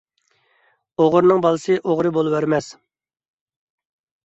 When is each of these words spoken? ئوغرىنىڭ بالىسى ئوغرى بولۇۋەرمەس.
ئوغرىنىڭ 1.03 1.43
بالىسى 1.43 1.77
ئوغرى 1.91 2.13
بولۇۋەرمەس. 2.17 2.73